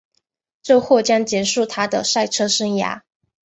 [0.63, 3.01] 这或将结束她的赛车生涯。